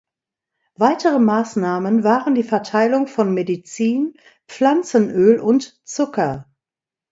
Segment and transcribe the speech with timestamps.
[0.77, 4.15] Weitere Maßnahmen waren die Verteilung von Medizin,
[4.47, 6.49] Pflanzenöl und Zucker.